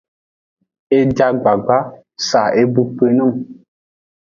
[0.97, 1.77] E ja gbagba,
[2.27, 3.37] sa e bu kpi nung.